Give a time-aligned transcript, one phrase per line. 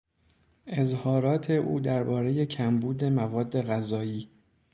[0.67, 4.29] اظهارات او دربارهی کمبود مواد غذایی